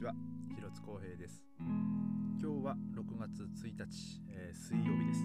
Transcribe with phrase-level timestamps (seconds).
[0.00, 0.14] ちは。
[0.54, 1.44] 広津光平です。
[1.58, 5.24] 今日は6月1日、えー、水曜日です、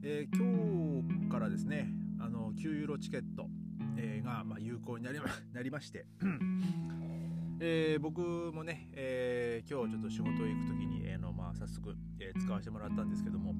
[0.02, 3.48] えー、今日からですねあの9ユーロチケット、
[3.98, 6.06] えー、が、まあ、有効になりま なりまして。
[7.60, 13.54] えー、僕もね、えー、今日ちょっと仕事行く時に、えーのまあ、早速、えー、使わせてもらったんですけども、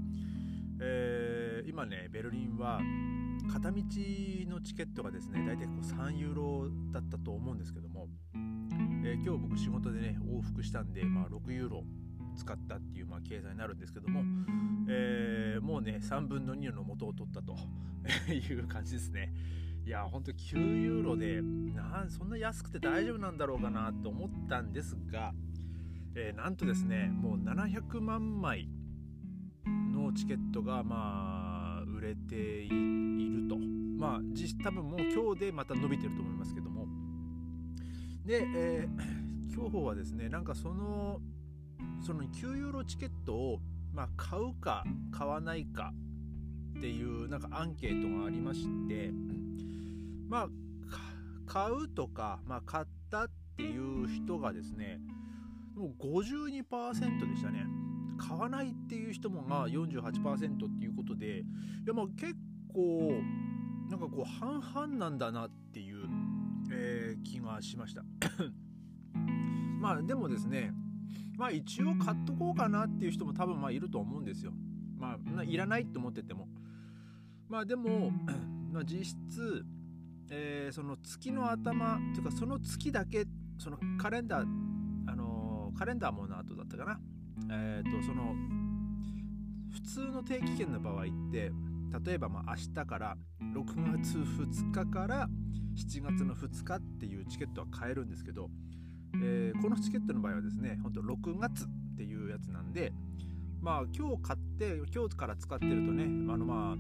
[0.81, 2.81] えー、今ねベルリンは
[3.53, 3.83] 片道
[4.49, 8.09] のチケットがですね大体こう3ユーロだったと思うんですけども、
[9.07, 11.85] えー、今日僕仕事でね往復したんで、まあ、6ユーロ
[12.37, 14.23] 使ったっていう、まあ、計算になるんですけども、
[14.89, 17.55] えー、もうね3分の2の元を取ったと
[18.33, 19.33] いう感じですね。
[19.87, 25.33] いやほんと9ユーロでなんそんな安くて大丈夫なんだろうかなと思ったんですが、
[26.17, 28.69] えー、なんとですねもう700万枚
[29.93, 33.57] のチケットがまあ売れていると。
[33.97, 36.76] まあ実多分もう今日でまた伸びてると思いますけども
[38.27, 41.21] で、えー、今日はですねなんかその
[42.05, 43.61] その9ユーロチケットを、
[43.95, 45.93] まあ、買うか買わないか
[46.77, 49.13] っていうなんかアンケートがありまして
[50.29, 50.49] まあ
[51.47, 54.99] 買うとか、まあ、買ったっていう人がですね
[55.77, 57.67] もう52%でしたね。
[58.19, 61.43] 買わないっていう人もが48%っていうことでい
[61.87, 62.35] やまあ結
[62.73, 63.21] 構
[63.91, 65.86] なんかこう半々なんだなっていう、
[66.77, 68.05] えー、気がしました。
[69.81, 70.73] まあでもですね
[71.37, 74.53] まあ一応買っとこうかなっていう人も多分まあいると思うんですよ。
[74.99, 76.49] まあいらないって思ってても。
[77.49, 78.11] まあでも、
[78.73, 79.65] ま、実質、
[80.31, 83.27] えー、その月の頭っていうかその月だけ
[83.59, 84.49] そのカレンダー
[85.07, 87.01] あのー、カレンダーもの後だったかな。
[87.51, 88.35] えっ、ー、とその
[89.71, 91.53] 普通の定期券の場合って
[92.05, 95.29] 例えばまあ明日から6月2日から
[95.77, 98.49] 7月の2日っていうチケットは買えるんですけど、
[99.23, 102.93] えー、このチケットの場合はですねほんと6月っていうやつなんで
[103.61, 106.77] まあ今日買って今日から使ってるとねあのまあ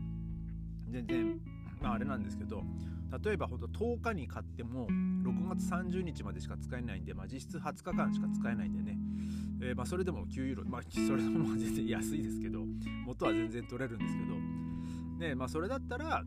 [0.89, 1.41] 全然
[1.81, 2.63] まああれなんですけど
[3.23, 8.99] 例えばほんと10日に買っても6月30日までしか使えないんで、まあ、実質20日間しか使えないんでね、
[9.63, 12.65] えー、まあそれでも9ユーロまあそれでも全然安いですけど
[13.07, 14.67] 元は全然取れるんですけど。
[15.17, 16.23] ねまあそれだったら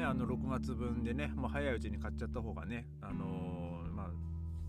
[0.00, 4.06] ねあの6月分でねもう早いうちに買っちゃった方がねあのー、まあ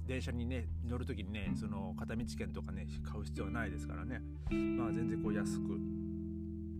[0.05, 4.21] 電車にね乗る時にねその片道券とかね買う必要はないですからね。
[4.77, 5.79] まあ全然こう安く、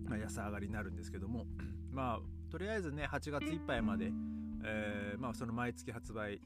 [0.06, 1.46] まあ、安上がりになるんですけども。
[1.90, 4.12] まあとりあえずね8月いっぱいまで、
[4.64, 6.40] えー、まあその毎月発売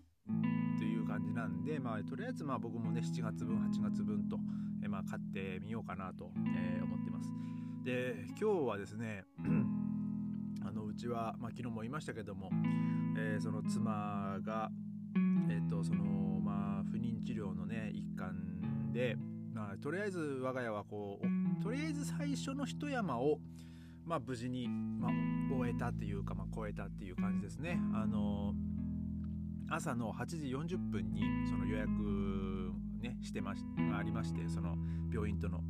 [0.78, 4.38] という感じなんでまあとりあえずまあ僕もね7月分8月分と、
[4.82, 7.32] えー、まあ買ってみようかなと、えー、思ってます。
[7.84, 9.24] で今日はですね
[10.66, 12.50] あのうちは、まあ、昨日も言いましたけども、
[13.16, 14.68] えー、その妻が、
[15.48, 16.04] えーとその
[16.40, 19.16] まあ、不妊治療のね一環で、
[19.54, 23.38] まあ、とりあえず我が家はこうとりあえず最初の一山を、
[24.04, 25.12] まあ、無事に、まあ、
[25.54, 27.78] 終えたっていうか、まあ、超えたっていう感じですね。
[27.94, 28.52] あの
[29.68, 31.90] 朝の8時40分にその予約
[33.00, 33.62] ねしてまし
[33.96, 34.76] ありましてその
[35.12, 35.60] 病院との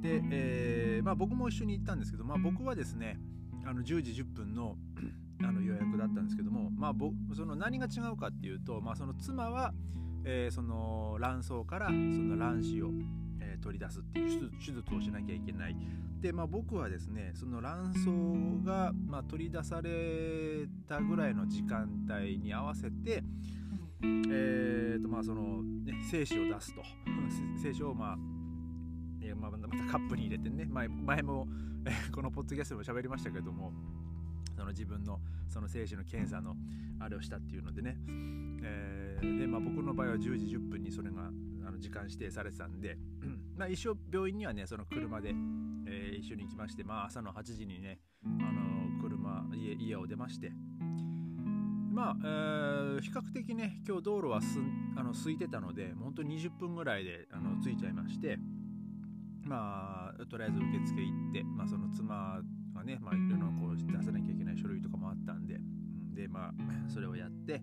[0.00, 3.18] で、えー、まあ、僕も一緒に行ったんですけど、まあ、僕はですね
[3.66, 4.76] あの10時10分の
[5.42, 6.94] あの予約だったんですけども、まあ、
[7.34, 9.74] その何が違うかっていうと、まあ、その妻は、
[10.24, 12.90] えー、その卵巣からその卵子を、
[13.40, 15.76] えー、取り出すっていう手術をしなきゃいけない。
[16.20, 17.92] で、まあ、僕はですねその卵
[18.62, 23.22] 巣が、まあ、取り出されたぐらいの時間帯に合わせて、
[24.02, 26.82] えーとまあそのね、精子を出すと。
[27.62, 28.35] 精子をまあえー、
[29.36, 31.46] まあ、またカップに入れてね前前も、
[31.84, 33.72] え、 このポッドキャストでも喋りましたけども
[34.56, 36.56] その自分のその精子の検査の
[36.98, 37.98] あれをしたっていうのでね、
[38.62, 41.30] えー、でまあ、僕の場合は10時10分にそれが
[41.66, 42.98] あの時間指定されてたんで、
[43.56, 45.34] まあ、一生病院にはねその車で、
[45.86, 50.52] えー、一緒に行きまして、まあ、朝の8時にね、あの車家家を出まして
[51.96, 54.58] まあ、えー、比較的ね今日道路はす
[54.96, 58.38] あの空いてたので本当に20分ぐらいであの着いちゃいまして
[59.46, 62.40] まあとりあえず受付行って、まあ、その妻
[62.74, 65.58] がね、まあ、いろいろこう出さなきゃいけない書類とかもあったんで
[66.14, 66.52] でまあ
[66.88, 67.62] それをやって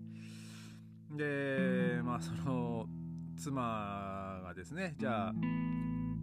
[1.10, 2.88] でまあその
[3.36, 5.34] 妻がですねじゃあ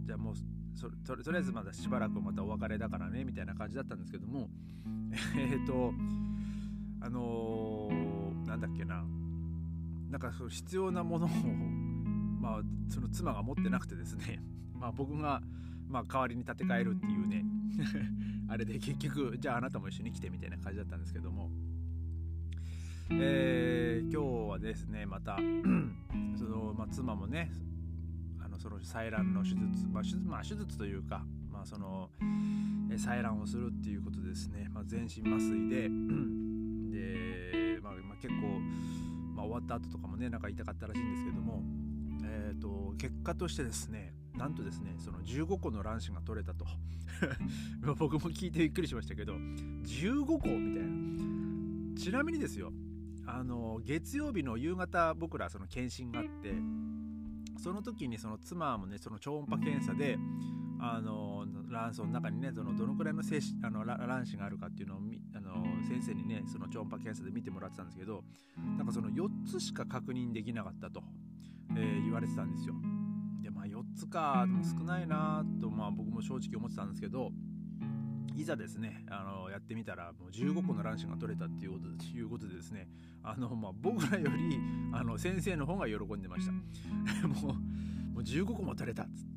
[0.04, 0.34] じゃあもう
[1.04, 4.48] ととりあえずまだしばらくまたお別れだからねみたいな感じだったんですけども
[5.36, 5.94] えっ、ー、と
[7.00, 9.04] あのー、なんだっけな
[10.10, 11.28] なんかその必要なものを
[12.40, 14.42] まあその妻が持ってなくてですね
[14.82, 15.40] まあ僕が
[15.88, 17.44] まあ代わりに建て替えるっていうね
[18.50, 21.50] あれで結局じゃああなたも一緒に来てみたいな感じだったんですけども。
[23.14, 25.36] えー、今日はですねまた
[26.34, 27.52] その、まあ、妻もね
[28.42, 32.08] あのその採卵の手術、まあ手術まあ、手術というか、まあ、その
[32.90, 35.90] 採卵をするっていうことですね、まあ、全身麻酔で
[36.90, 38.60] で、まあ、まあ、結構、
[39.34, 41.62] まあ、終わった後とかもねなんか痛かったらしいんですけども、
[42.24, 46.66] えーと、結果としてですねなんとですねその15個の卵子が取れたと
[47.98, 52.72] 僕も聞いてびっくりしましたけど15個みたいなちなみにですよ
[53.26, 56.54] あの月曜日の夕方僕らその検診があって
[57.62, 60.18] その時にその妻もねその超音波検査で
[60.80, 64.98] あの卵巣の中にねそのどのくらいの精子あの卵子があるかっていうのを
[65.36, 68.24] あの先生にねその超音波検査で見てもらってたんですけど
[68.76, 71.04] なんかその4つしか確認できなかったと、
[71.76, 72.74] えー、言われてたんですよ。
[73.62, 77.30] まあ4つかでも少ないなとまあ僕も正直思ってたんですけど
[78.34, 82.88] いざですねあのやってみたらもう15個の卵子が取れたっていうこということでですね。
[83.22, 84.58] あの、まあ、僕らより
[84.92, 86.52] あの先生の方が喜んでました。
[87.28, 87.54] もう
[88.14, 89.32] もう15個も取れたっつって。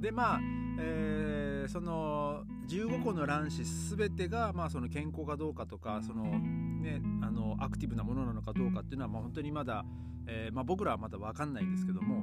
[0.00, 0.40] でまあ、
[0.78, 3.64] えー、その15個の卵子
[3.96, 9.84] 全てが、まあ、その健康かどうかとかその、ね、あのアクティブなものなのかどうかっていうのは、まあ、本当にまだ、
[10.26, 12.22] えーまあ、僕らはまだ分かんないんですけども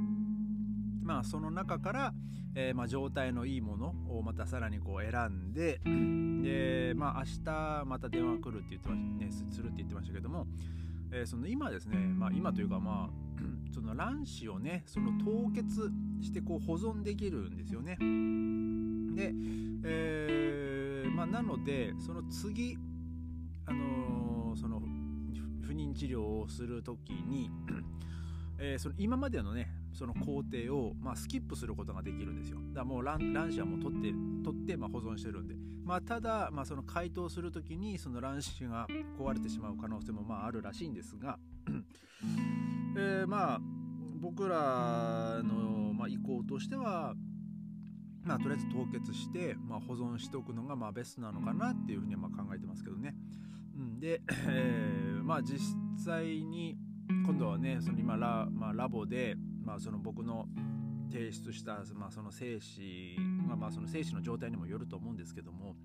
[1.12, 2.13] まあ、その中から、
[2.56, 10.48] えー、まあ、状態のいいものをまたさらにこう選んでで、まあ、明日また電話来るって言ってましたねするって言ってましたけども、
[11.12, 13.42] えー、その今ですね、まあ、今というかまあ
[13.75, 15.92] その卵子をねその凍結
[16.22, 17.98] してこう保存できるんですよね。
[19.14, 19.34] で、
[19.84, 22.78] えー、まあ、なのでその次
[23.66, 24.81] あのー、その
[25.62, 27.52] 不妊治療をする時に
[28.64, 32.57] えー、その今までのねその工程を、まあ、スキップすることができるんですよ。
[32.74, 34.12] だからもう卵卵子はもう取って
[34.44, 35.53] 取って、まあ、保存してるんで、
[35.86, 38.88] まあ、ただ、まあ、その解凍する時にその卵子が
[39.19, 41.38] 壊れてしまう可能性もまああるらしいんですが、
[42.98, 43.59] えー、まあ
[44.19, 47.13] 僕らの、まあ、意向としては
[48.24, 53.15] まあ、とりあえず凍結して、まあ、保存しておくのがまあベストなのかなっていうふうにはまあ考えてますけどね。
[53.77, 55.59] うん、で、えー、まあ実
[56.04, 56.75] 際に
[57.25, 60.48] 今度はねその今ラ,、まあ、ラボで、まあ、その僕の
[61.12, 63.16] 提出した、まあ、その精子、
[63.48, 65.75] まあ、まあその精子の状態にもよると思うんですけども、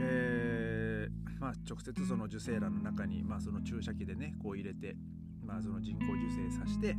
[0.00, 4.96] えーまあ、直接その受精卵の中に、まあ、その注射器でねこう入れて、
[5.44, 6.96] まあ、その人工受精させて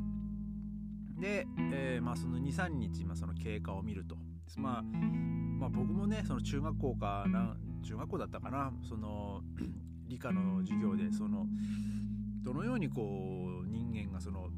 [1.20, 4.16] で、えーまあ、その23日、まあ、その経過を見ると、
[4.58, 9.42] まあ、まあ僕もねその中学校かな中学校だったかなその
[10.08, 11.46] 理科の授業でその
[12.44, 14.50] どのようにこう人間がその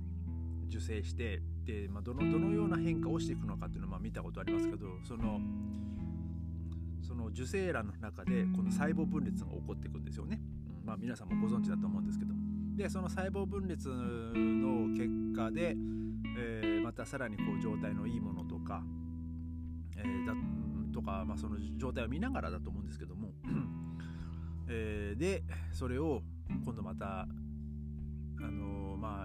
[0.70, 5.40] 受精してで、まあ、どのどのような変化をしていくのかっていうのをまあ見たことありますけどその
[7.02, 10.40] その受精卵の中でこの細胞分裂が起こっていくんですよね。
[10.86, 12.40] まあ、皆さんもご存知だと思うんですけども。
[12.76, 15.76] でその細胞分裂の結果で、
[16.38, 18.82] えー、またさらにこう状態のいいものとか、
[19.98, 20.34] えー、だ
[20.94, 23.34] とか、まあ、その状態を見ながらだと思うんですけども、
[24.70, 25.44] えー、で
[25.74, 26.22] それを
[26.64, 27.28] 今度また、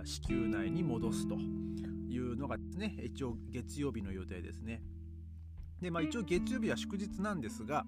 [0.04, 4.82] 子宮内に戻すというのがですね一応月曜日の予定ですね。
[5.80, 7.84] でまあ、一応月曜日は祝日なんですが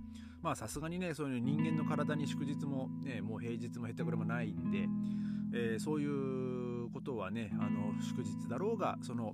[0.54, 4.86] さすがにねそういう人間の体に祝日も、ね、もう平日もへったくれもないんで、
[5.54, 9.32] えー、そういうことはねあの祝日だろうがその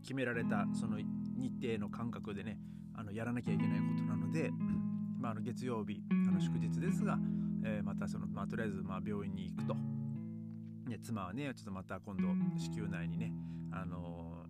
[0.00, 2.58] 決められたその日程の感覚でね
[2.94, 4.50] あのやらなきゃいけないことなので、
[5.18, 7.18] まあ、あの月曜日あの祝日ですが、
[7.64, 9.95] えー、またその、まあ、とりあえずま病院に行くと。
[10.86, 12.28] ね、妻はねちょっとまた今度
[12.58, 13.32] 子宮内にね、
[13.72, 14.44] あの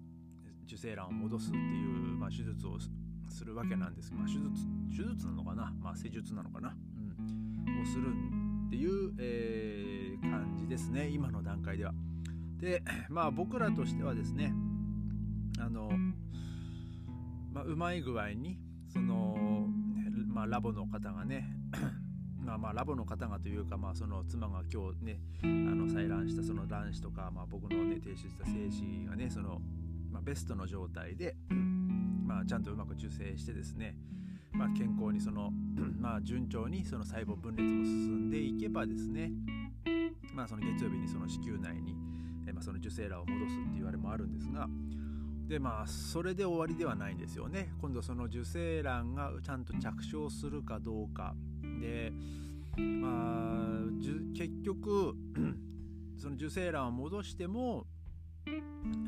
[0.66, 2.78] 受精卵を戻すっていう、まあ、手術を
[3.28, 4.10] するわけなんです。
[4.10, 4.48] けどまあ、手術
[4.90, 6.76] 手術なのかな、まあ、施術なのかな、
[7.66, 8.08] うん、をする
[8.66, 11.08] っていう、えー、感じですね。
[11.08, 11.92] 今の段階では。
[12.58, 14.52] でまあ僕らとしてはですね
[15.58, 15.90] あの、
[17.52, 19.66] まあ、うまい具合にその、
[20.26, 21.48] まあ、ラボの方がね
[22.46, 29.60] まあまあラボの方がというか、まあ、その妻が今日ねあの採卵したその卵子とか、まあ、僕のね提出した精子がねその、
[30.12, 31.34] まあ、ベストの状態で、
[32.24, 33.96] まあ、ちゃんとうまく受精してですね、
[34.52, 35.50] まあ、健康にその、
[35.98, 39.32] まあ、順調にその細胞分裂も進んでいけばですね、
[40.32, 41.96] まあ、その月曜日にその子宮内に、
[42.48, 44.68] えまあ、その受精卵を戻すっていうあれもあるんですが
[45.48, 47.68] でまあそれで終わりではないんですよね。
[47.80, 51.36] 今度その受精卵がちゃんと着床するかどうか。
[51.80, 52.12] で
[52.76, 53.66] まあ
[54.36, 55.14] 結局
[56.18, 57.86] その受精卵を戻しても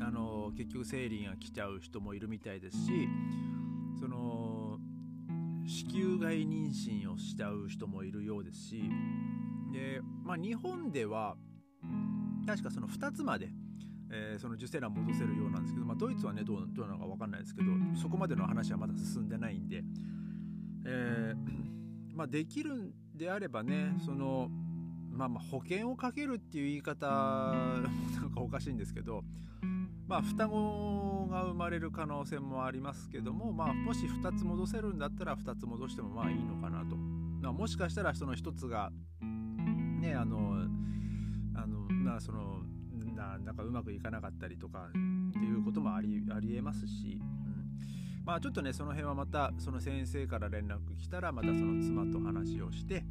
[0.01, 3.07] あの結局生理が来ちゃう人もいるみたいですし
[3.99, 4.77] その
[5.65, 8.83] 子宮外妊娠をしちゃう人もいるようですし
[9.71, 11.35] で、まあ、日本では
[12.47, 13.49] 確かその2つまで、
[14.11, 17.71] えー、その受精卵戻せるようなんですけど、まあ、ドイツはねどうどうなのか分かんないですけど
[18.01, 19.83] そこまでの話はまだ進んでないんで、
[20.85, 21.78] えー、
[22.19, 24.49] まあ、できるんであればねその
[25.09, 27.07] まあまあ保険をかけるっていう言い方
[28.19, 29.23] なんかおかしいんですけど
[30.05, 40.67] まあ双子が生まれる可能性もありますけども、まあ、もし2つ戻せるんだったら2つ戻してもまあいいのかなと、まあ、もしかしたらその1つがねあの
[41.55, 42.63] あのまあその
[43.15, 44.91] ななんかうまくいかなかったりとかっ
[45.31, 47.28] ていうこともありありえますし、うん、
[48.29, 53.03] まあちょっとねその辺はまたその先生から連絡来たらまたその妻と話をして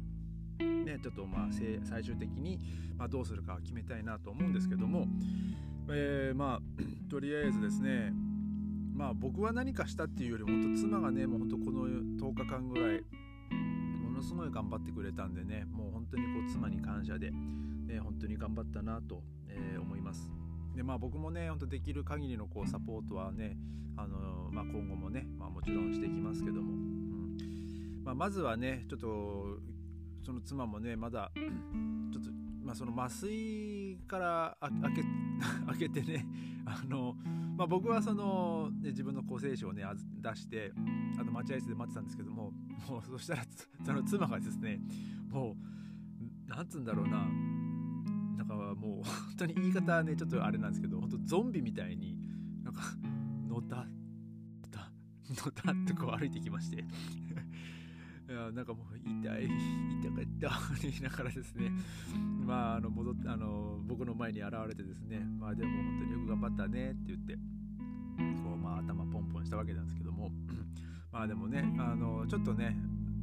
[0.59, 1.47] ね、ちょっとまあ
[1.83, 2.57] 最終的に
[2.97, 5.07] まどうするか決めたいなと思うんですけども、
[5.89, 6.61] えー、まあ
[7.11, 8.13] とりあえずですね
[8.93, 13.03] まあ僕は何かしたっていうよりも本当妻がねもう本当この10日間ぐらい
[14.01, 20.38] ものすごい頑張ってくれたんでねもう本当にこう妻に感謝で、ね、本当に頑張ったなと、え、思います。
[20.79, 23.57] でまあ僕もね本当できる限りのこうサポートはね、
[23.97, 28.01] あのー、まあ、今後もね、まあ、もちろんしていきますけども、うん。
[28.05, 29.57] まあ、まずはねちょっと
[30.25, 32.31] その妻もねまだ ちょっと、
[32.63, 35.03] まあ、その麻酔から開け
[35.67, 36.25] 開けてね
[36.65, 37.13] あの、
[37.57, 39.83] まあ、僕はその、ね、自分の抗生書をね
[40.21, 40.71] 出して
[41.19, 42.53] あの待合室で待ってたんですけども
[42.87, 43.43] もうそしたら
[43.85, 44.79] その妻がですね
[45.29, 45.57] も
[46.47, 47.27] うなんつうんだろうな
[48.59, 49.03] なんかもう本
[49.37, 52.17] 当に言い方はねちょっとあれなんですけど本当ゾンビみたいに
[52.63, 52.81] なんか
[53.47, 53.85] のたの
[54.69, 54.91] た
[55.45, 56.83] のたってこう歩いてきまして。
[58.29, 59.49] いやなんかもう痛い
[60.03, 61.71] 痛かった言いながらですね。
[62.45, 65.25] まああの戻ってあの僕の前に現れてですね。
[65.39, 67.35] まあでも本当によく頑張ったねって言って
[68.43, 70.31] こうまあ頭ポンポンしたわけなんですけども。
[71.11, 72.77] まあでもねあのちょっとね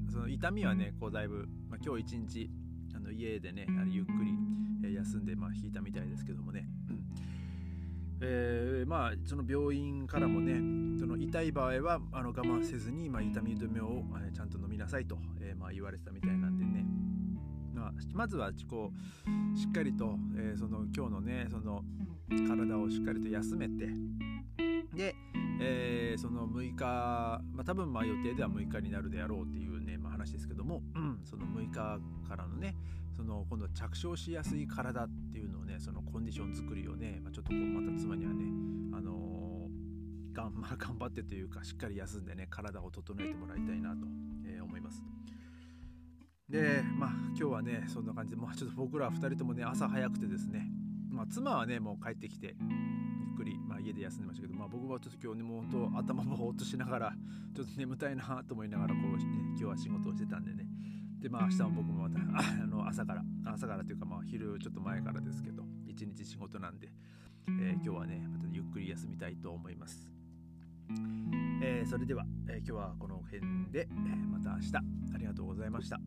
[0.09, 2.51] その痛みはねこうだいぶ、まあ、今日一日
[2.95, 6.67] あの家でねあれゆっくり休んでまあ引いたみたいですけどもね、
[8.21, 10.55] えー、まあその病院からもね
[10.99, 14.03] その痛い場合はあの我慢せずに、まあ、痛み止めを、
[14.35, 16.87] ちゃんと飲みなさいと、えー、まあ、言われてたみたいなんでね、
[17.75, 18.91] まあ、まずはこ
[19.55, 21.83] うしっかりと、えー、その今日のねその
[22.49, 23.89] 体をしっかりと休めて
[24.95, 25.15] で、
[25.61, 26.85] えー、その6日、
[27.53, 29.76] まあ、多分まあ予定では6日になるであろうっていう、
[30.33, 32.75] ですけども、うん、その6日からのね
[33.17, 38.45] その今度着床しやすい体っていうのをねそのコンディション作りをね、まあ、ちょっとこうまた妻にはね、
[38.93, 44.07] あのー、頑張ってというかしっかり休んでね体を整えてもらいたいなと、
[44.47, 45.03] えー、思います。
[46.49, 50.71] でまあ今日はねそんな感じで、まあ、ちょっと僕ら2人ともね朝早くてですね、
[51.11, 52.55] まあ、妻はねもう帰ってきて、
[53.87, 57.13] 家で休んでましたけど、まあ、僕はちょっと今日ねもう本当頭ぼーっとしながら
[57.55, 60.67] ちょっと眠たいなと思いながらこう、ね、今日は仕事をしてたんでね。
[61.21, 62.21] でまあ明日も僕もまた
[62.63, 66.93] あの朝から朝からというかまあ昼ちょっと前からですけど一日仕事なんで、
[67.49, 70.11] えー、今日はねまたゆっくり休みたいと思います、
[71.63, 73.41] えー、それでは、えー、今日はこの辺
[73.73, 74.77] で、えまた明日。
[75.15, 75.99] ありがとうございました